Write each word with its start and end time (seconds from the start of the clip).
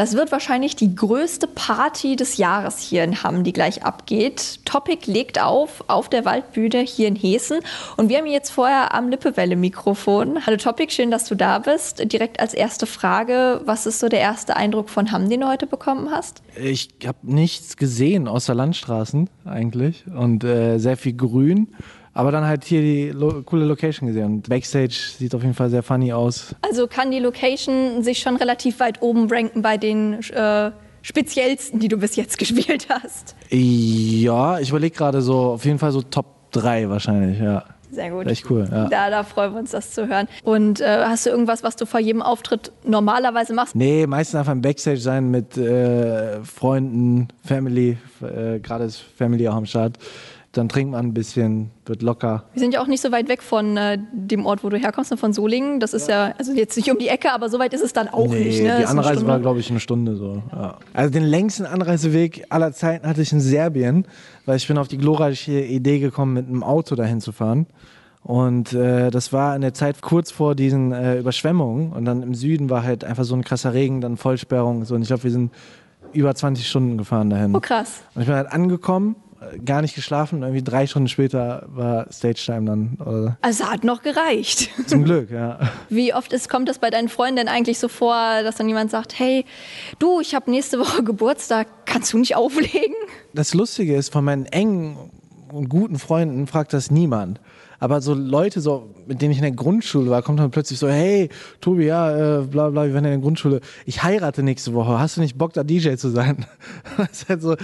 Das 0.00 0.14
wird 0.14 0.32
wahrscheinlich 0.32 0.76
die 0.76 0.94
größte 0.94 1.46
Party 1.46 2.16
des 2.16 2.38
Jahres 2.38 2.78
hier 2.78 3.04
in 3.04 3.22
Hamm, 3.22 3.44
die 3.44 3.52
gleich 3.52 3.84
abgeht. 3.84 4.60
Topic 4.64 5.04
legt 5.04 5.38
auf 5.38 5.84
auf 5.88 6.08
der 6.08 6.24
Waldbühne 6.24 6.78
hier 6.78 7.06
in 7.06 7.16
Hessen. 7.16 7.58
Und 7.98 8.08
wir 8.08 8.16
haben 8.16 8.26
jetzt 8.26 8.48
vorher 8.48 8.94
am 8.94 9.10
Lippewelle-Mikrofon. 9.10 10.46
Hallo 10.46 10.56
Topic, 10.56 10.90
schön, 10.90 11.10
dass 11.10 11.26
du 11.26 11.34
da 11.34 11.58
bist. 11.58 12.10
Direkt 12.10 12.40
als 12.40 12.54
erste 12.54 12.86
Frage, 12.86 13.60
was 13.66 13.84
ist 13.84 13.98
so 13.98 14.08
der 14.08 14.20
erste 14.20 14.56
Eindruck 14.56 14.88
von 14.88 15.12
Hamm, 15.12 15.28
den 15.28 15.42
du 15.42 15.48
heute 15.48 15.66
bekommen 15.66 16.10
hast? 16.10 16.42
Ich 16.58 16.88
habe 17.04 17.18
nichts 17.20 17.76
gesehen 17.76 18.26
außer 18.26 18.54
Landstraßen 18.54 19.28
eigentlich 19.44 20.06
und 20.06 20.44
äh, 20.44 20.78
sehr 20.78 20.96
viel 20.96 21.12
Grün. 21.12 21.74
Aber 22.12 22.32
dann 22.32 22.44
halt 22.44 22.64
hier 22.64 22.80
die 22.80 23.10
lo 23.10 23.42
coole 23.42 23.64
Location 23.64 24.08
gesehen. 24.08 24.26
Und 24.26 24.48
Backstage 24.48 24.94
sieht 25.18 25.34
auf 25.34 25.42
jeden 25.42 25.54
Fall 25.54 25.70
sehr 25.70 25.82
funny 25.82 26.12
aus. 26.12 26.54
Also 26.62 26.86
kann 26.86 27.10
die 27.10 27.20
Location 27.20 28.02
sich 28.02 28.18
schon 28.18 28.36
relativ 28.36 28.80
weit 28.80 29.00
oben 29.00 29.28
ranken 29.30 29.62
bei 29.62 29.76
den 29.76 30.14
äh, 30.30 30.72
speziellsten, 31.02 31.78
die 31.78 31.88
du 31.88 31.98
bis 31.98 32.16
jetzt 32.16 32.38
gespielt 32.38 32.88
hast? 32.88 33.36
Ja, 33.50 34.58
ich 34.58 34.70
überlege 34.70 34.96
gerade 34.96 35.22
so, 35.22 35.52
auf 35.52 35.64
jeden 35.64 35.78
Fall 35.78 35.92
so 35.92 36.02
Top 36.02 36.26
3 36.52 36.88
wahrscheinlich, 36.88 37.38
ja. 37.38 37.64
Sehr 37.92 38.10
gut. 38.10 38.26
Echt 38.28 38.48
cool, 38.50 38.68
ja. 38.70 38.88
Da, 38.88 39.10
da 39.10 39.24
freuen 39.24 39.52
wir 39.52 39.58
uns, 39.58 39.72
das 39.72 39.90
zu 39.90 40.06
hören. 40.06 40.28
Und 40.44 40.80
äh, 40.80 41.04
hast 41.06 41.26
du 41.26 41.30
irgendwas, 41.30 41.64
was 41.64 41.74
du 41.74 41.86
vor 41.86 41.98
jedem 41.98 42.22
Auftritt 42.22 42.70
normalerweise 42.84 43.52
machst? 43.52 43.74
Nee, 43.74 44.06
meistens 44.06 44.36
einfach 44.38 44.52
im 44.52 44.62
Backstage 44.62 45.00
sein 45.00 45.30
mit 45.30 45.56
äh, 45.56 46.42
Freunden, 46.44 47.28
Family, 47.44 47.98
äh, 48.22 48.60
gerade 48.60 48.84
ist 48.84 48.98
Family 48.98 49.48
auch 49.48 49.56
am 49.56 49.66
Start 49.66 49.98
dann 50.52 50.68
trinkt 50.68 50.90
man 50.92 51.06
ein 51.06 51.14
bisschen, 51.14 51.70
wird 51.86 52.02
locker. 52.02 52.44
Wir 52.54 52.60
sind 52.60 52.74
ja 52.74 52.82
auch 52.82 52.88
nicht 52.88 53.00
so 53.00 53.12
weit 53.12 53.28
weg 53.28 53.40
von 53.40 53.76
äh, 53.76 53.98
dem 54.12 54.46
Ort, 54.46 54.64
wo 54.64 54.68
du 54.68 54.76
herkommst, 54.76 55.16
von 55.16 55.32
Solingen. 55.32 55.78
Das 55.78 55.94
ist 55.94 56.08
ja. 56.08 56.28
ja, 56.28 56.34
also 56.38 56.52
jetzt 56.52 56.76
nicht 56.76 56.90
um 56.90 56.98
die 56.98 57.06
Ecke, 57.06 57.32
aber 57.32 57.48
so 57.48 57.60
weit 57.60 57.72
ist 57.72 57.82
es 57.82 57.92
dann 57.92 58.08
auch 58.08 58.26
nee, 58.26 58.44
nicht. 58.44 58.62
Ne? 58.62 58.78
Die 58.80 58.84
Anreise 58.84 59.24
war, 59.28 59.38
glaube 59.38 59.60
ich, 59.60 59.70
eine 59.70 59.78
Stunde 59.78 60.16
so. 60.16 60.42
Ja. 60.52 60.78
Also 60.92 61.12
den 61.12 61.22
längsten 61.22 61.66
Anreiseweg 61.66 62.46
aller 62.48 62.72
Zeiten 62.72 63.06
hatte 63.06 63.22
ich 63.22 63.32
in 63.32 63.40
Serbien, 63.40 64.06
weil 64.44 64.56
ich 64.56 64.66
bin 64.66 64.76
auf 64.76 64.88
die 64.88 64.98
glorreiche 64.98 65.60
Idee 65.60 66.00
gekommen, 66.00 66.34
mit 66.34 66.48
einem 66.48 66.64
Auto 66.64 66.96
dahin 66.96 67.20
zu 67.20 67.30
fahren. 67.30 67.66
Und 68.24 68.72
äh, 68.72 69.10
das 69.10 69.32
war 69.32 69.54
in 69.54 69.62
der 69.62 69.72
Zeit 69.72 70.02
kurz 70.02 70.32
vor 70.32 70.56
diesen 70.56 70.90
äh, 70.90 71.18
Überschwemmungen. 71.18 71.92
Und 71.92 72.04
dann 72.06 72.24
im 72.24 72.34
Süden 72.34 72.70
war 72.70 72.82
halt 72.82 73.04
einfach 73.04 73.24
so 73.24 73.36
ein 73.36 73.44
krasser 73.44 73.72
Regen, 73.72 74.00
dann 74.00 74.16
Vollsperrung. 74.16 74.84
So. 74.84 74.96
Und 74.96 75.02
ich 75.02 75.08
glaube, 75.08 75.22
wir 75.22 75.30
sind 75.30 75.52
über 76.12 76.34
20 76.34 76.66
Stunden 76.66 76.98
gefahren 76.98 77.30
dahin. 77.30 77.54
Oh 77.54 77.60
krass. 77.60 78.02
Und 78.16 78.22
ich 78.22 78.26
bin 78.26 78.34
halt 78.34 78.50
angekommen 78.50 79.14
gar 79.64 79.82
nicht 79.82 79.94
geschlafen. 79.94 80.42
Irgendwie 80.42 80.62
drei 80.62 80.86
Stunden 80.86 81.08
später 81.08 81.66
war 81.68 82.10
Stage 82.12 82.42
Time 82.44 82.64
dann. 82.64 82.98
Oder? 83.00 83.38
Also 83.42 83.64
hat 83.64 83.84
noch 83.84 84.02
gereicht. 84.02 84.70
Zum 84.86 85.04
Glück, 85.04 85.30
ja. 85.30 85.58
Wie 85.88 86.14
oft 86.14 86.32
ist, 86.32 86.48
kommt 86.48 86.68
das 86.68 86.78
bei 86.78 86.90
deinen 86.90 87.08
Freunden 87.08 87.36
denn 87.36 87.48
eigentlich 87.48 87.78
so 87.78 87.88
vor, 87.88 88.42
dass 88.42 88.56
dann 88.56 88.68
jemand 88.68 88.90
sagt, 88.90 89.18
hey, 89.18 89.44
du, 89.98 90.20
ich 90.20 90.34
habe 90.34 90.50
nächste 90.50 90.78
Woche 90.78 91.02
Geburtstag, 91.02 91.68
kannst 91.86 92.12
du 92.12 92.18
nicht 92.18 92.36
auflegen? 92.36 92.94
Das 93.34 93.54
Lustige 93.54 93.96
ist, 93.96 94.12
von 94.12 94.24
meinen 94.24 94.46
engen 94.46 94.96
und 95.52 95.68
guten 95.68 95.98
Freunden 95.98 96.46
fragt 96.46 96.72
das 96.72 96.90
niemand. 96.90 97.40
Aber 97.80 98.02
so 98.02 98.14
Leute, 98.14 98.60
so, 98.60 98.90
mit 99.06 99.22
denen 99.22 99.32
ich 99.32 99.38
in 99.38 99.42
der 99.42 99.52
Grundschule 99.52 100.10
war, 100.10 100.22
kommt 100.22 100.38
dann 100.38 100.50
plötzlich 100.50 100.78
so, 100.78 100.88
hey, 100.88 101.30
Tobi, 101.60 101.86
ja, 101.86 102.40
äh, 102.40 102.42
bla 102.42 102.68
bla, 102.68 102.84
wir 102.84 102.94
waren 102.94 103.04
in 103.06 103.10
der 103.10 103.18
Grundschule. 103.18 103.60
Ich 103.86 104.02
heirate 104.02 104.42
nächste 104.42 104.74
Woche. 104.74 104.98
Hast 104.98 105.16
du 105.16 105.22
nicht 105.22 105.38
Bock, 105.38 105.54
da 105.54 105.64
DJ 105.64 105.94
zu 105.94 106.10
sein? 106.10 106.46
das 106.98 107.22
ist 107.22 107.28
halt 107.28 107.42
so, 107.42 107.56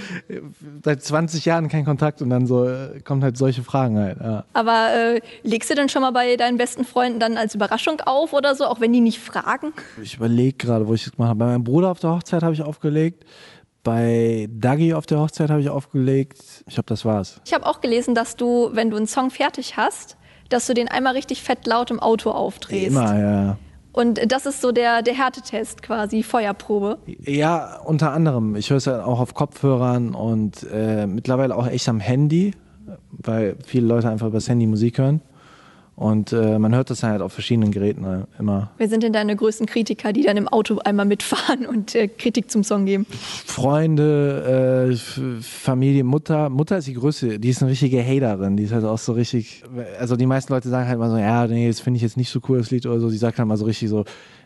seit 0.83 1.03
20 1.03 1.45
Jahren 1.45 1.69
kein 1.69 1.85
Kontakt 1.85 2.23
und 2.23 2.31
dann 2.31 2.47
so, 2.47 2.67
äh, 2.67 3.01
kommen 3.05 3.23
halt 3.23 3.37
solche 3.37 3.63
Fragen 3.63 3.99
halt. 3.99 4.19
Ja. 4.21 4.45
Aber 4.55 4.89
äh, 4.95 5.21
legst 5.43 5.71
du 5.71 5.75
denn 5.75 5.91
schon 5.91 6.01
mal 6.01 6.13
bei 6.13 6.37
deinen 6.37 6.57
besten 6.57 6.85
Freunden 6.85 7.21
dann 7.21 7.37
als 7.37 7.55
Überraschung 7.55 8.01
auf 8.01 8.33
oder 8.33 8.55
so, 8.55 8.65
auch 8.65 8.81
wenn 8.81 8.93
die 8.93 9.03
nicht 9.03 9.21
fragen? 9.21 9.75
Ich 10.03 10.17
überlege 10.17 10.57
gerade, 10.57 10.89
wo 10.89 10.95
ich 10.95 11.05
das 11.05 11.13
gemacht 11.13 11.29
habe. 11.29 11.41
Bei 11.41 11.47
meinem 11.47 11.65
Bruder 11.65 11.91
auf 11.91 12.01
der 12.01 12.11
Hochzeit 12.11 12.43
habe 12.43 12.55
ich 12.55 12.63
aufgelegt. 12.63 13.25
Bei 13.87 14.49
Dagi 14.51 14.95
auf 14.95 15.07
der 15.07 15.21
Hochzeit 15.21 15.49
habe 15.49 15.61
ich 15.61 15.71
aufgelegt. 15.71 16.41
Ich 16.67 16.75
glaube, 16.75 16.89
das 16.89 17.05
war's. 17.05 17.41
Ich 17.45 17.55
habe 17.55 17.65
auch 17.67 17.81
gelesen, 17.81 18.17
dass 18.17 18.35
du, 18.35 18.71
wenn 18.73 18.91
du 18.91 18.97
einen 18.97 19.07
Song 19.07 19.31
fertig 19.31 19.77
hast, 19.77 20.17
dass 20.49 20.67
du 20.67 20.75
den 20.75 20.89
einmal 20.89 21.13
richtig 21.13 21.45
fett 21.45 21.69
laut 21.69 21.93
im 21.93 22.01
Auto 22.01 22.33
aufdrehst. 22.33 22.89
Immer, 22.89 23.17
ja. 23.17 23.59
Und 23.93 24.33
das 24.33 24.45
ist 24.45 24.61
so 24.61 24.73
der, 24.73 25.03
der 25.03 25.15
Härtetest 25.15 25.83
quasi, 25.83 26.25
Feuerprobe. 26.25 26.99
Ja, 27.07 27.79
unter 27.85 28.11
anderem. 28.11 28.57
Ich 28.57 28.71
höre 28.71 28.79
es 28.79 28.87
ja 28.87 29.05
auch 29.05 29.21
auf 29.21 29.35
Kopfhörern 29.35 30.17
und 30.17 30.67
äh, 30.73 31.07
mittlerweile 31.07 31.55
auch 31.55 31.69
echt 31.69 31.89
am 31.89 32.01
Handy, 32.01 32.55
weil 33.13 33.55
viele 33.65 33.87
Leute 33.87 34.11
einfach 34.11 34.27
über 34.27 34.39
das 34.39 34.49
Handy 34.49 34.67
Musik 34.67 34.99
hören. 34.99 35.21
Und 35.97 36.35
äh, 36.35 36.59
man 36.59 36.75
hört 36.75 36.91
das 36.91 37.03
halt 37.03 37.23
auf 37.23 37.33
verschiedenen 37.33 37.71
Geräten 37.71 38.05
äh, 38.05 38.25
immer. 38.39 38.71
Wer 38.77 38.89
sind 38.89 39.03
denn 39.03 39.15
deine 39.15 39.35
größten 39.35 39.67
Kritiker, 39.67 40.13
die 40.13 40.23
dann 40.23 40.37
im 40.37 40.47
Auto 40.47 40.79
einmal 40.85 41.07
mitfahren 41.07 41.67
und 41.67 41.95
äh, 41.95 42.07
Kritik 42.07 42.51
zum 42.51 42.65
Song 42.65 42.85
geben? 42.85 43.07
Freunde, 43.11 44.91
äh, 44.93 45.43
Familie, 45.43 46.05
Mutter. 46.05 46.51
Mutter 46.51 46.77
ist 46.77 46.87
die 46.87 46.93
größte, 46.93 47.39
die 47.39 47.49
ist 47.49 47.63
eine 47.63 47.71
richtige 47.71 48.03
Haterin. 48.05 48.59
Die 48.59 48.65
ist 48.65 48.73
halt 48.73 48.85
auch 48.85 48.99
so 48.99 49.15
richtig. 49.15 49.63
Also 49.99 50.17
die 50.17 50.27
meisten 50.27 50.53
Leute 50.53 50.69
sagen 50.69 50.87
halt 50.87 50.99
mal 50.99 51.09
so, 51.09 51.17
ja, 51.17 51.47
nee, 51.47 51.67
das 51.67 51.81
finde 51.81 51.97
ich 51.97 52.03
jetzt 52.03 52.19
nicht 52.19 52.29
so 52.29 52.41
cool, 52.47 52.59
das 52.59 52.71
Lied 52.71 52.85
oder 52.85 53.01
so. 53.01 53.09
Die 53.09 53.17
sagt 53.17 53.39
halt 53.39 53.49
mal 53.49 53.57
so 53.57 53.65
richtig 53.65 53.89
so, 53.89 54.05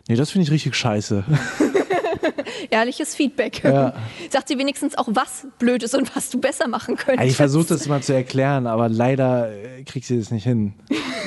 nee, 0.08 0.14
das 0.14 0.30
finde 0.30 0.44
ich 0.44 0.52
richtig 0.52 0.76
scheiße. 0.76 1.24
Ehrliches 2.69 3.15
Feedback. 3.15 3.62
Ja. 3.65 3.94
Sagt 4.31 4.48
sie 4.48 4.59
wenigstens 4.59 4.97
auch, 4.98 5.09
was 5.10 5.47
blöd 5.59 5.82
ist 5.82 5.94
und 5.94 6.15
was 6.15 6.31
du 6.31 6.38
besser 6.38 6.69
machen 6.69 6.97
könntest. 6.97 7.28
Ich 7.28 7.37
versuche 7.37 7.66
das 7.69 7.88
mal 7.88 8.03
zu 8.03 8.15
erklären, 8.15 8.66
aber 8.66 8.88
leider 8.88 9.50
äh, 9.50 9.82
kriegt 9.84 10.06
sie 10.06 10.19
das 10.19 10.31
nicht 10.31 10.44
hin. 10.44 10.75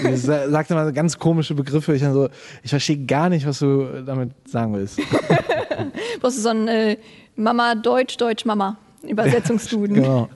sie 0.03 0.15
sagt 0.17 0.71
immer 0.71 0.91
ganz 0.91 1.17
komische 1.17 1.55
Begriffe. 1.55 1.95
Ich, 1.95 2.03
so, 2.03 2.29
ich 2.61 2.69
verstehe 2.69 3.05
gar 3.05 3.29
nicht, 3.29 3.45
was 3.47 3.59
du 3.59 4.03
damit 4.05 4.31
sagen 4.47 4.73
willst. 4.73 4.99
Brauchst 6.21 6.37
du 6.37 6.41
so 6.41 6.49
ein 6.49 6.67
äh, 6.67 6.97
Mama 7.35 7.75
Deutsch, 7.75 8.17
Deutsch 8.17 8.45
Mama 8.45 8.77
Übersetzungsduden. 9.03 9.95
genau. 9.95 10.29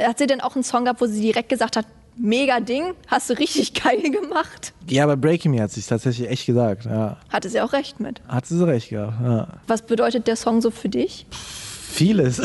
Hat 0.00 0.18
sie 0.18 0.26
denn 0.26 0.40
auch 0.40 0.54
einen 0.54 0.64
Song 0.64 0.84
gehabt, 0.84 1.00
wo 1.00 1.06
sie 1.06 1.20
direkt 1.20 1.48
gesagt 1.48 1.76
hat, 1.76 1.86
mega 2.20 2.60
Ding, 2.60 2.94
hast 3.06 3.30
du 3.30 3.34
richtig 3.34 3.74
geil 3.82 4.02
gemacht. 4.02 4.72
Ja, 4.88 5.06
bei 5.06 5.16
Breaking 5.16 5.52
Me 5.52 5.62
hat 5.62 5.70
sie 5.70 5.80
es 5.80 5.86
tatsächlich 5.86 6.28
echt 6.28 6.46
gesagt. 6.46 6.84
Ja. 6.84 7.16
Hatte 7.28 7.48
sie 7.48 7.60
auch 7.60 7.72
recht 7.72 8.00
mit. 8.00 8.20
Hatte 8.28 8.54
sie 8.54 8.66
recht, 8.66 8.90
ja. 8.90 9.12
ja. 9.22 9.48
Was 9.66 9.82
bedeutet 9.82 10.26
der 10.26 10.36
Song 10.36 10.60
so 10.60 10.70
für 10.70 10.88
dich? 10.88 11.26
Vieles. 11.30 12.40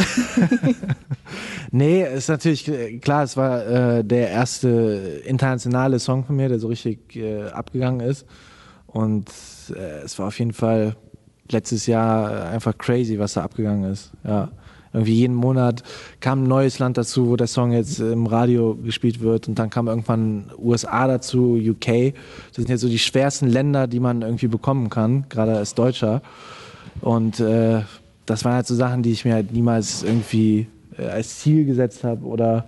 nee, 1.71 2.03
ist 2.03 2.29
natürlich 2.29 2.65
klar, 3.01 3.23
es 3.23 3.37
war 3.37 3.65
äh, 3.65 4.03
der 4.03 4.29
erste 4.29 5.21
internationale 5.25 5.99
Song 5.99 6.25
von 6.25 6.35
mir, 6.35 6.49
der 6.49 6.59
so 6.59 6.67
richtig 6.67 7.15
äh, 7.15 7.43
abgegangen 7.49 7.99
ist. 7.99 8.25
Und 8.87 9.29
äh, 9.69 10.03
es 10.03 10.17
war 10.17 10.27
auf 10.27 10.39
jeden 10.39 10.53
Fall 10.53 10.95
letztes 11.51 11.85
Jahr 11.85 12.49
einfach 12.49 12.75
crazy, 12.77 13.19
was 13.19 13.33
da 13.33 13.43
abgegangen 13.43 13.91
ist. 13.91 14.11
Ja 14.23 14.51
irgendwie 14.95 15.13
jeden 15.13 15.35
Monat 15.35 15.83
kam 16.21 16.43
ein 16.43 16.47
neues 16.47 16.79
Land 16.79 16.97
dazu, 16.97 17.27
wo 17.27 17.35
der 17.35 17.47
Song 17.47 17.71
jetzt 17.71 17.99
im 17.99 18.27
Radio 18.27 18.75
gespielt 18.75 19.19
wird 19.19 19.47
und 19.47 19.59
dann 19.59 19.69
kam 19.69 19.87
irgendwann 19.87 20.51
USA 20.57 21.07
dazu, 21.07 21.55
UK. 21.55 22.13
Das 22.47 22.55
sind 22.55 22.69
jetzt 22.69 22.81
so 22.81 22.87
die 22.87 22.99
schwersten 22.99 23.47
Länder, 23.47 23.87
die 23.87 23.99
man 23.99 24.21
irgendwie 24.21 24.47
bekommen 24.47 24.89
kann, 24.89 25.25
gerade 25.29 25.55
als 25.57 25.75
Deutscher. 25.75 26.21
Und 27.01 27.39
äh, 27.39 27.81
das 28.25 28.45
waren 28.45 28.53
halt 28.53 28.67
so 28.67 28.75
Sachen, 28.75 29.03
die 29.03 29.11
ich 29.11 29.25
mir 29.25 29.33
halt 29.33 29.51
niemals 29.51 30.03
irgendwie 30.03 30.67
äh, 30.97 31.07
als 31.07 31.39
Ziel 31.39 31.65
gesetzt 31.65 32.03
habe 32.03 32.25
oder 32.25 32.65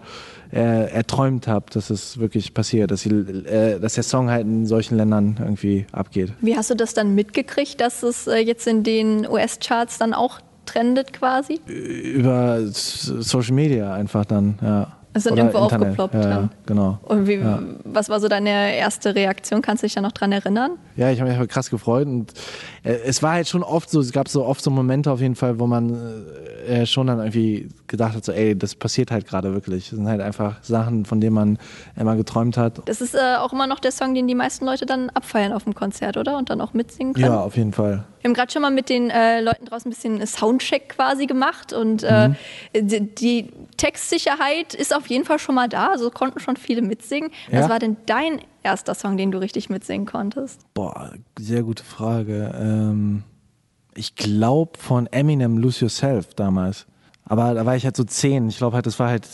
äh, 0.51 0.91
erträumt 0.91 1.47
habe, 1.47 1.65
dass 1.71 1.89
es 1.89 2.19
wirklich 2.19 2.53
passiert, 2.53 2.91
dass, 2.91 3.03
die, 3.03 3.09
äh, 3.09 3.79
dass, 3.79 3.95
der 3.95 4.03
Song 4.03 4.29
halt 4.29 4.45
in 4.45 4.65
solchen 4.65 4.97
Ländern 4.97 5.37
irgendwie 5.39 5.85
abgeht. 5.91 6.33
Wie 6.41 6.55
hast 6.55 6.69
du 6.69 6.75
das 6.75 6.93
dann 6.93 7.15
mitgekriegt, 7.15 7.81
dass 7.81 8.03
es 8.03 8.27
äh, 8.27 8.37
jetzt 8.37 8.67
in 8.67 8.83
den 8.83 9.27
US-Charts 9.27 9.97
dann 9.97 10.13
auch 10.13 10.39
trendet 10.67 11.13
quasi? 11.13 11.59
Über 11.65 12.61
Social 12.67 13.53
Media 13.53 13.93
einfach 13.93 14.25
dann, 14.25 14.59
ja. 14.61 14.87
Es 15.13 15.23
sind 15.23 15.37
irgendwo 15.37 15.63
Internet. 15.63 15.99
aufgeploppt. 15.99 16.13
Ja, 16.13 16.29
ja, 16.29 16.49
genau. 16.67 16.99
Und 17.03 17.27
wie, 17.27 17.35
ja. 17.35 17.59
was 17.85 18.07
war 18.09 18.19
so 18.19 18.27
deine 18.27 18.75
erste 18.75 19.15
Reaktion? 19.15 19.63
Kannst 19.63 19.81
du 19.81 19.87
dich 19.87 19.95
da 19.95 20.01
noch 20.01 20.11
dran 20.11 20.31
erinnern? 20.31 20.71
Ja, 20.97 21.11
ich 21.11 21.21
habe 21.21 21.31
mich 21.31 21.49
krass 21.49 21.69
gefreut 21.69 22.07
und 22.07 22.33
äh, 22.83 22.93
es 23.05 23.23
war 23.23 23.33
halt 23.33 23.47
schon 23.47 23.63
oft 23.63 23.89
so, 23.89 23.99
es 23.99 24.11
gab 24.11 24.27
so 24.27 24.43
oft 24.45 24.61
so 24.61 24.71
Momente 24.71 25.11
auf 25.11 25.21
jeden 25.21 25.35
Fall, 25.35 25.59
wo 25.59 25.67
man 25.67 26.25
äh, 26.67 26.85
schon 26.85 27.07
dann 27.07 27.19
irgendwie 27.19 27.69
gedacht 27.87 28.15
hat, 28.15 28.25
so 28.25 28.31
ey, 28.31 28.57
das 28.57 28.75
passiert 28.75 29.11
halt 29.11 29.27
gerade 29.27 29.53
wirklich. 29.53 29.89
Das 29.89 29.97
sind 29.97 30.07
halt 30.07 30.21
einfach 30.21 30.61
Sachen, 30.63 31.05
von 31.05 31.21
denen 31.21 31.35
man 31.35 31.59
immer 31.95 32.15
geträumt 32.15 32.57
hat. 32.57 32.81
Das 32.85 33.01
ist 33.01 33.15
äh, 33.15 33.35
auch 33.37 33.53
immer 33.53 33.67
noch 33.67 33.79
der 33.79 33.91
Song, 33.91 34.13
den 34.13 34.27
die 34.27 34.35
meisten 34.35 34.65
Leute 34.65 34.85
dann 34.85 35.09
abfeiern 35.11 35.53
auf 35.53 35.63
dem 35.63 35.75
Konzert, 35.75 36.17
oder? 36.17 36.37
Und 36.37 36.49
dann 36.49 36.59
auch 36.61 36.73
mitsingen 36.73 37.13
können? 37.13 37.25
Ja, 37.25 37.39
auf 37.39 37.55
jeden 37.55 37.73
Fall. 37.73 38.03
Wir 38.21 38.29
haben 38.29 38.33
gerade 38.33 38.51
schon 38.51 38.61
mal 38.61 38.71
mit 38.71 38.89
den 38.89 39.09
äh, 39.09 39.39
Leuten 39.41 39.65
draußen 39.65 39.89
ein 39.89 39.93
bisschen 39.93 40.25
Soundcheck 40.25 40.89
quasi 40.89 41.27
gemacht 41.27 41.71
und 41.71 42.03
äh, 42.03 42.29
mhm. 42.29 42.35
die, 42.73 43.15
die, 43.15 43.49
Textsicherheit 43.77 44.73
ist 44.73 44.93
auf 44.93 45.05
jeden 45.05 45.23
Fall 45.23 45.37
schon 45.37 45.53
mal 45.53 45.69
da, 45.69 45.89
also 45.91 46.09
konnten 46.09 46.39
schon 46.39 46.57
viele 46.57 46.81
mitsingen. 46.81 47.29
Ja. 47.51 47.61
Was 47.61 47.69
war 47.69 47.77
denn 47.77 47.95
dein 48.07 48.41
erster 48.67 48.93
Song, 48.95 49.17
den 49.17 49.31
du 49.31 49.39
richtig 49.39 49.69
mitsingen 49.69 50.05
konntest? 50.05 50.61
Boah, 50.73 51.13
sehr 51.39 51.63
gute 51.63 51.83
Frage. 51.83 52.53
Ähm, 52.59 53.23
ich 53.95 54.15
glaube 54.15 54.77
von 54.77 55.07
Eminem 55.07 55.57
Lose 55.57 55.85
Yourself 55.85 56.33
damals. 56.35 56.85
Aber 57.29 57.53
da 57.53 57.65
war 57.65 57.75
ich 57.75 57.83
halt 57.83 57.97
so 57.97 58.05
zehn. 58.05 58.47
Ich 58.47 58.57
glaube 58.57 58.75
halt, 58.75 58.85
das 58.85 58.99
war 58.99 59.09
halt, 59.09 59.27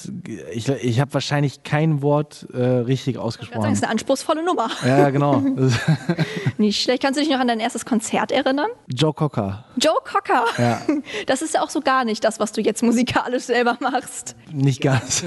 ich, 0.52 0.68
ich 0.68 1.00
habe 1.00 1.14
wahrscheinlich 1.14 1.62
kein 1.62 2.02
Wort 2.02 2.48
äh, 2.52 2.58
richtig 2.60 3.20
ausgesprochen. 3.20 3.70
Das 3.70 3.74
ist 3.74 3.84
eine 3.84 3.92
anspruchsvolle 3.92 4.44
Nummer. 4.44 4.70
Ja, 4.84 5.12
genau. 5.12 5.44
Nicht 6.58 6.82
schlecht. 6.82 7.04
Kannst 7.04 7.20
du 7.20 7.24
dich 7.24 7.32
noch 7.32 7.40
an 7.40 7.48
dein 7.48 7.60
erstes 7.60 7.86
Konzert 7.86 8.32
erinnern? 8.32 8.70
Joe 8.88 9.14
Cocker. 9.14 9.66
Joe 9.78 10.00
Cocker. 10.04 10.46
Ja. 10.58 10.82
Das 11.28 11.42
ist 11.42 11.54
ja 11.54 11.62
auch 11.62 11.70
so 11.70 11.82
gar 11.82 12.06
nicht 12.06 12.24
das, 12.24 12.40
was 12.40 12.52
du 12.52 12.62
jetzt 12.62 12.82
musikalisch 12.84 13.44
selber 13.44 13.78
machst. 13.80 14.36
Nicht 14.52 14.82
ganz. 14.82 15.24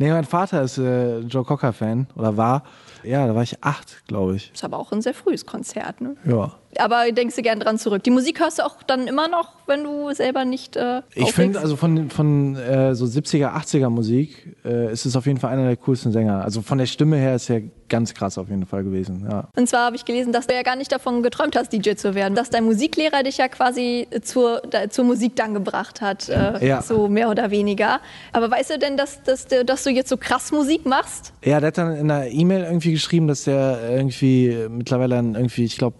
Nee, 0.00 0.10
mein 0.10 0.24
Vater 0.24 0.62
ist 0.62 0.78
äh, 0.78 1.20
Joe 1.20 1.44
Cocker-Fan 1.44 2.08
oder 2.16 2.36
war. 2.36 2.64
Ja, 3.04 3.26
da 3.26 3.34
war 3.34 3.42
ich 3.42 3.62
acht, 3.62 4.04
glaube 4.08 4.36
ich. 4.36 4.50
Ist 4.52 4.64
aber 4.64 4.78
auch 4.78 4.90
ein 4.92 5.02
sehr 5.02 5.14
frühes 5.14 5.46
Konzert, 5.46 6.00
ne? 6.00 6.16
Ja. 6.24 6.52
Aber 6.78 7.10
denkst 7.10 7.36
du 7.36 7.42
gern 7.42 7.58
dran 7.60 7.78
zurück? 7.78 8.02
Die 8.04 8.10
Musik 8.10 8.40
hörst 8.40 8.58
du 8.60 8.64
auch 8.64 8.82
dann 8.84 9.08
immer 9.08 9.26
noch, 9.28 9.54
wenn 9.66 9.82
du 9.84 10.12
selber 10.12 10.44
nicht. 10.44 10.76
Äh, 10.76 11.02
ich 11.14 11.32
finde, 11.32 11.58
also 11.60 11.76
von, 11.76 12.10
von 12.10 12.54
äh, 12.56 12.94
so 12.94 13.04
70er, 13.06 13.52
80er 13.54 13.88
Musik 13.90 14.56
äh, 14.64 14.92
ist 14.92 15.04
es 15.04 15.16
auf 15.16 15.26
jeden 15.26 15.38
Fall 15.40 15.52
einer 15.52 15.66
der 15.66 15.76
coolsten 15.76 16.12
Sänger. 16.12 16.44
Also 16.44 16.62
von 16.62 16.78
der 16.78 16.86
Stimme 16.86 17.16
her 17.16 17.34
ist 17.34 17.50
er 17.50 17.62
ganz 17.88 18.14
krass 18.14 18.38
auf 18.38 18.48
jeden 18.48 18.66
Fall 18.66 18.84
gewesen. 18.84 19.26
Ja. 19.28 19.48
Und 19.56 19.68
zwar 19.68 19.86
habe 19.86 19.96
ich 19.96 20.04
gelesen, 20.04 20.32
dass 20.32 20.46
du 20.46 20.54
ja 20.54 20.62
gar 20.62 20.76
nicht 20.76 20.92
davon 20.92 21.24
geträumt 21.24 21.56
hast, 21.56 21.72
DJ 21.72 21.94
zu 21.96 22.14
werden. 22.14 22.36
Dass 22.36 22.50
dein 22.50 22.62
Musiklehrer 22.64 23.24
dich 23.24 23.38
ja 23.38 23.48
quasi 23.48 24.06
zur, 24.22 24.62
da, 24.70 24.88
zur 24.88 25.04
Musik 25.04 25.34
dann 25.34 25.54
gebracht 25.54 26.00
hat. 26.00 26.28
Äh, 26.28 26.64
Ja. 26.64 26.82
So 26.82 27.08
mehr 27.08 27.30
oder 27.30 27.50
weniger. 27.50 27.98
Aber 28.32 28.48
weißt 28.50 28.70
du 28.70 28.78
denn, 28.78 28.96
dass, 28.96 29.22
dass, 29.24 29.46
du- 29.48 29.64
dass 29.64 29.82
du 29.82 29.90
jetzt 29.90 30.08
so 30.08 30.16
krass 30.16 30.52
Musik 30.52 30.86
machst? 30.86 31.32
Ja, 31.44 31.58
der 31.58 31.68
hat 31.68 31.78
dann 31.78 31.96
in 31.96 32.10
einer 32.10 32.28
E-Mail 32.28 32.62
irgendwie 32.62 32.92
geschrieben, 32.92 33.26
dass 33.26 33.42
der 33.44 33.80
irgendwie 33.90 34.56
mittlerweile 34.68 35.16
dann 35.16 35.34
irgendwie, 35.34 35.64
ich 35.64 35.76
glaube, 35.76 35.96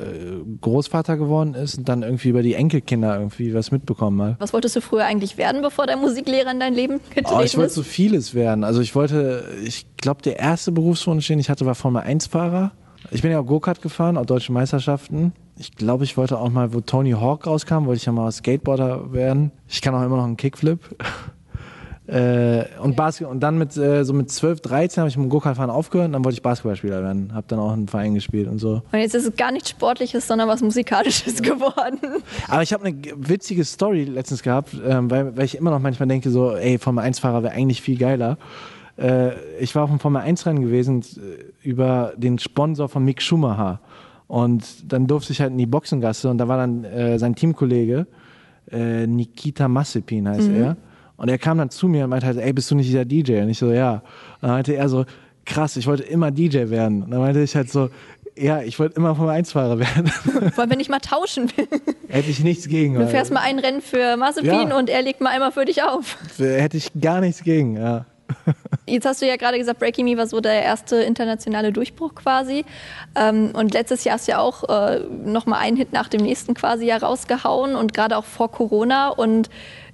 äh, 0.00 0.42
Großvater 0.60 1.16
geworden 1.16 1.54
ist 1.54 1.78
und 1.78 1.88
dann 1.88 2.02
irgendwie 2.02 2.28
über 2.28 2.42
die 2.42 2.54
Enkelkinder 2.54 3.18
irgendwie 3.18 3.54
was 3.54 3.70
mitbekommen 3.70 4.22
hat. 4.22 4.40
Was 4.40 4.52
wolltest 4.52 4.76
du 4.76 4.80
früher 4.80 5.04
eigentlich 5.04 5.36
werden, 5.38 5.62
bevor 5.62 5.86
dein 5.86 6.00
Musiklehrer 6.00 6.50
in 6.50 6.60
dein 6.60 6.74
Leben 6.74 7.00
getreten 7.14 7.38
Oh, 7.38 7.42
ich 7.42 7.56
wollte 7.56 7.72
so 7.72 7.82
vieles 7.82 8.34
werden. 8.34 8.64
Also 8.64 8.80
ich 8.80 8.94
wollte, 8.94 9.44
ich 9.64 9.86
glaube, 9.96 10.22
der 10.22 10.38
erste 10.38 10.72
Berufswunsch, 10.72 11.26
den 11.26 11.38
ich 11.38 11.50
hatte, 11.50 11.66
war 11.66 11.74
Formel 11.74 12.02
1-Fahrer. 12.02 12.72
Ich 13.10 13.22
bin 13.22 13.30
ja 13.30 13.40
auch 13.40 13.46
Go-Kart 13.46 13.82
gefahren, 13.82 14.16
auch 14.16 14.26
deutsche 14.26 14.52
Meisterschaften. 14.52 15.32
Ich 15.56 15.74
glaube, 15.74 16.04
ich 16.04 16.16
wollte 16.16 16.38
auch 16.38 16.50
mal, 16.50 16.72
wo 16.72 16.80
Tony 16.80 17.12
Hawk 17.12 17.46
rauskam, 17.46 17.86
wollte 17.86 17.98
ich 17.98 18.06
ja 18.06 18.12
mal 18.12 18.30
Skateboarder 18.30 19.12
werden. 19.12 19.52
Ich 19.68 19.82
kann 19.82 19.94
auch 19.94 20.02
immer 20.02 20.16
noch 20.16 20.24
einen 20.24 20.36
Kickflip. 20.36 20.80
Äh, 22.10 22.64
und, 22.82 22.96
Basketball, 22.96 23.32
und 23.32 23.40
dann 23.40 23.56
mit 23.56 23.76
äh, 23.76 24.04
so 24.04 24.12
mit 24.12 24.32
12, 24.32 24.62
13 24.62 25.00
habe 25.00 25.08
ich 25.08 25.16
mit 25.16 25.26
dem 25.26 25.30
Go-Kart-Fahren 25.30 25.70
aufgehört 25.70 26.08
und 26.08 26.14
dann 26.14 26.24
wollte 26.24 26.34
ich 26.34 26.42
Basketballspieler 26.42 27.04
werden. 27.04 27.32
Habe 27.32 27.44
dann 27.46 27.60
auch 27.60 27.70
einen 27.70 27.86
Verein 27.86 28.14
gespielt 28.14 28.48
und 28.48 28.58
so. 28.58 28.82
Und 28.90 28.98
jetzt 28.98 29.14
ist 29.14 29.28
es 29.28 29.36
gar 29.36 29.52
nichts 29.52 29.70
Sportliches, 29.70 30.26
sondern 30.26 30.48
was 30.48 30.60
Musikalisches 30.60 31.40
geworden. 31.40 32.00
Aber 32.48 32.62
ich 32.62 32.72
habe 32.72 32.84
eine 32.84 32.96
witzige 33.14 33.64
Story 33.64 34.02
letztens 34.04 34.42
gehabt, 34.42 34.74
ähm, 34.84 35.08
weil, 35.08 35.36
weil 35.36 35.44
ich 35.44 35.56
immer 35.56 35.70
noch 35.70 35.78
manchmal 35.78 36.08
denke, 36.08 36.30
so, 36.30 36.56
ey, 36.56 36.78
Formel 36.78 37.04
1-Fahrer 37.04 37.44
wäre 37.44 37.52
eigentlich 37.52 37.80
viel 37.80 37.96
geiler. 37.96 38.38
Äh, 38.96 39.30
ich 39.60 39.76
war 39.76 39.84
auf 39.84 39.90
dem 39.90 40.00
Formel 40.00 40.22
1-Rennen 40.22 40.62
gewesen 40.62 41.02
äh, 41.02 41.68
über 41.68 42.12
den 42.16 42.40
Sponsor 42.40 42.88
von 42.88 43.04
Mick 43.04 43.22
Schumacher. 43.22 43.78
Und 44.26 44.92
dann 44.92 45.06
durfte 45.06 45.32
ich 45.32 45.40
halt 45.40 45.52
in 45.52 45.58
die 45.58 45.66
Boxengasse 45.66 46.28
und 46.28 46.38
da 46.38 46.48
war 46.48 46.56
dann 46.56 46.82
äh, 46.82 47.20
sein 47.20 47.36
Teamkollege, 47.36 48.08
äh, 48.72 49.06
Nikita 49.06 49.68
Massepin 49.68 50.28
heißt 50.28 50.48
er. 50.48 50.76
Und 51.20 51.28
er 51.28 51.36
kam 51.38 51.58
dann 51.58 51.68
zu 51.68 51.86
mir 51.86 52.04
und 52.04 52.10
meinte 52.10 52.26
halt, 52.26 52.38
ey, 52.38 52.52
bist 52.52 52.70
du 52.70 52.74
nicht 52.74 52.88
dieser 52.88 53.04
DJ? 53.04 53.42
Und 53.42 53.50
ich 53.50 53.58
so, 53.58 53.70
ja. 53.72 53.92
Und 53.94 54.02
dann 54.40 54.50
meinte 54.52 54.74
er 54.74 54.88
so, 54.88 55.04
krass, 55.44 55.76
ich 55.76 55.86
wollte 55.86 56.02
immer 56.02 56.30
DJ 56.30 56.70
werden. 56.70 57.02
Und 57.02 57.10
dann 57.10 57.20
meinte 57.20 57.40
ich 57.42 57.54
halt 57.54 57.70
so, 57.70 57.90
ja, 58.36 58.62
ich 58.62 58.78
wollte 58.78 58.96
immer 58.96 59.14
Formel 59.14 59.34
1-Fahrer 59.34 59.78
werden. 59.78 60.10
Wollen 60.56 60.70
wir 60.70 60.76
nicht 60.78 60.88
mal 60.88 61.00
tauschen? 61.00 61.52
Hätte 62.08 62.30
ich 62.30 62.42
nichts 62.42 62.68
gegen. 62.68 62.94
Du 62.94 63.06
fährst 63.06 63.32
mal 63.32 63.40
ein 63.42 63.58
Rennen 63.58 63.82
für 63.82 64.16
Mazepin 64.16 64.70
Ja. 64.70 64.78
und 64.78 64.88
er 64.88 65.02
legt 65.02 65.20
mal 65.20 65.30
einmal 65.30 65.52
für 65.52 65.66
dich 65.66 65.82
auf. 65.82 66.16
Hätte 66.38 66.78
ich 66.78 66.88
gar 66.98 67.20
nichts 67.20 67.42
gegen, 67.44 67.76
ja. 67.76 68.06
Jetzt 68.86 69.04
hast 69.06 69.20
du 69.20 69.26
ja 69.26 69.36
gerade 69.36 69.58
gesagt, 69.58 69.78
Breaking 69.78 70.06
Me 70.06 70.16
war 70.16 70.26
so 70.26 70.40
der 70.40 70.62
erste 70.62 70.96
internationale 70.96 71.72
Durchbruch 71.72 72.14
quasi. 72.14 72.64
Ähm, 73.14 73.50
und 73.52 73.74
letztes 73.74 74.04
Jahr 74.04 74.14
hast 74.14 74.26
du 74.28 74.32
ja 74.32 74.38
auch 74.38 74.68
äh, 74.68 75.00
nochmal 75.24 75.60
einen 75.60 75.76
Hit 75.76 75.92
nach 75.92 76.08
dem 76.08 76.22
nächsten 76.22 76.54
quasi 76.54 76.86
ja 76.86 76.96
rausgehauen 76.96 77.74
und 77.74 77.92
gerade 77.92 78.16
auch 78.16 78.24
vor 78.24 78.50
Corona. 78.50 79.08
Und 79.08 79.50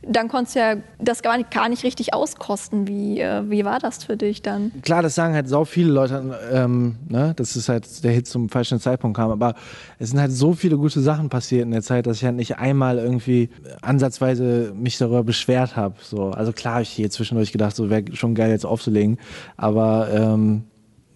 dann 0.09 0.29
konntest 0.29 0.57
du 0.57 0.61
ja 0.61 0.77
das 0.99 1.23
gar 1.23 1.37
nicht, 1.37 1.51
gar 1.51 1.69
nicht 1.69 1.85
richtig 1.85 2.15
auskosten. 2.15 2.87
Wie, 2.87 3.21
äh, 3.21 3.43
wie 3.51 3.65
war 3.65 3.79
das 3.79 4.05
für 4.05 4.17
dich 4.17 4.43
dann? 4.43 4.73
Klar, 4.83 5.03
das 5.03 5.15
sagen 5.15 5.35
halt 5.35 5.49
so 5.49 5.65
viele 5.65 5.91
Leute, 5.91 6.39
ähm, 6.53 6.97
ne, 7.09 7.35
dass 7.37 7.57
es 7.57 7.69
halt 7.69 8.05
der 8.05 8.13
Hit 8.13 8.27
zum 8.27 8.49
falschen 8.49 8.81
Zeitpunkt 8.81 9.17
kam. 9.17 9.31
Aber 9.31 9.55
es 9.99 10.11
sind 10.11 10.21
halt 10.21 10.33
so 10.33 10.53
viele 10.53 10.77
gute 10.77 11.01
Sachen 11.01 11.29
passiert 11.29 11.63
in 11.63 11.71
der 11.71 11.83
Zeit, 11.83 12.07
dass 12.07 12.19
ich 12.19 12.25
halt 12.25 12.37
nicht 12.37 12.59
einmal 12.59 12.99
irgendwie 12.99 13.51
ansatzweise 13.83 14.73
mich 14.75 14.99
darüber 14.99 15.25
beschwert 15.25 15.77
habe. 15.77 15.97
So. 16.03 16.31
Also 16.31 16.53
klar 16.53 16.81
ich 16.81 16.91
hier 16.91 17.11
zwischendurch 17.11 17.53
gedacht, 17.53 17.75
so 17.75 17.91
wäre 17.91 18.05
schon 18.13 18.35
geil 18.35 18.51
jetzt 18.51 18.67
aufzulegen. 18.67 19.19
Aber 19.57 20.09
ähm, 20.13 20.65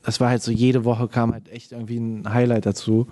das 0.03 0.21
war 0.21 0.31
halt 0.31 0.43
so, 0.43 0.51
jede 0.51 0.85
Woche 0.85 1.09
kam 1.09 1.33
halt 1.33 1.49
echt 1.51 1.73
irgendwie 1.73 1.99
ein 1.99 2.33
Highlight 2.33 2.67
dazu. 2.67 3.07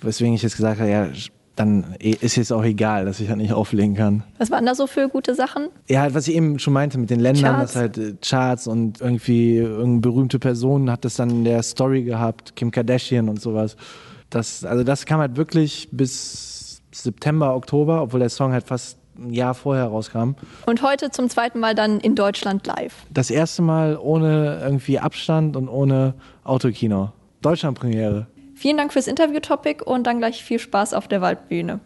Weswegen 0.00 0.34
ich 0.34 0.42
jetzt 0.42 0.56
gesagt 0.56 0.80
habe, 0.80 0.90
ja, 0.90 1.08
dann 1.56 1.94
ist 2.00 2.36
jetzt 2.36 2.52
auch 2.52 2.64
egal, 2.64 3.04
dass 3.04 3.20
ich 3.20 3.28
halt 3.28 3.38
nicht 3.38 3.52
auflegen 3.52 3.94
kann. 3.94 4.24
Was 4.38 4.50
waren 4.50 4.66
da 4.66 4.74
so 4.74 4.86
für 4.86 5.08
gute 5.08 5.34
Sachen? 5.34 5.68
Ja, 5.88 6.00
halt, 6.00 6.14
was 6.14 6.26
ich 6.26 6.34
eben 6.34 6.58
schon 6.58 6.72
meinte 6.72 6.98
mit 6.98 7.10
den 7.10 7.20
Ländern, 7.20 7.56
Charts. 7.56 7.72
dass 7.72 7.80
halt 7.80 7.98
äh, 7.98 8.14
Charts 8.20 8.66
und 8.66 9.00
irgendwie 9.00 9.56
irgendeine 9.58 10.00
berühmte 10.00 10.38
Person 10.38 10.90
hat 10.90 11.04
das 11.04 11.14
dann 11.14 11.30
in 11.30 11.44
der 11.44 11.62
Story 11.62 12.02
gehabt, 12.02 12.56
Kim 12.56 12.70
Kardashian 12.70 13.28
und 13.28 13.40
sowas. 13.40 13.76
Das, 14.30 14.64
also 14.64 14.82
das 14.82 15.06
kam 15.06 15.20
halt 15.20 15.36
wirklich 15.36 15.88
bis 15.92 16.82
September, 16.92 17.54
Oktober, 17.54 18.02
obwohl 18.02 18.20
der 18.20 18.30
Song 18.30 18.52
halt 18.52 18.64
fast 18.64 18.98
ein 19.16 19.32
Jahr 19.32 19.54
vorher 19.54 19.86
rauskam. 19.86 20.32
Und 20.66 20.82
heute 20.82 21.10
zum 21.10 21.28
zweiten 21.28 21.60
Mal 21.60 21.76
dann 21.76 22.00
in 22.00 22.16
Deutschland 22.16 22.66
live. 22.66 22.94
Das 23.10 23.30
erste 23.30 23.62
Mal 23.62 23.96
ohne 23.96 24.60
irgendwie 24.60 24.98
Abstand 24.98 25.56
und 25.56 25.68
ohne 25.68 26.14
Autokino. 26.42 27.12
Deutschlandpremiere. 27.42 28.26
Vielen 28.54 28.76
Dank 28.76 28.92
fürs 28.92 29.08
Interview-Topic 29.08 29.84
und 29.84 30.06
dann 30.06 30.18
gleich 30.18 30.44
viel 30.44 30.58
Spaß 30.58 30.94
auf 30.94 31.08
der 31.08 31.20
Waldbühne. 31.20 31.80